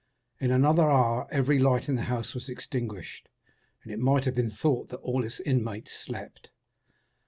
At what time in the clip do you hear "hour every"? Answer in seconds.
0.89-1.59